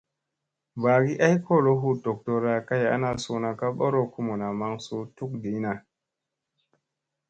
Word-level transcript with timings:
Bagi 0.83 1.13
ay 1.25 1.35
kolo 1.47 1.71
hu 1.81 1.89
doctorra 2.05 2.55
kay 2.67 2.83
ana 2.95 3.09
suuna 3.23 3.49
ka 3.59 3.67
ɓorow 3.77 4.05
kumuna 4.13 4.47
maŋ 4.59 4.73
suu 4.85 5.03
tukɗiina. 5.15 5.71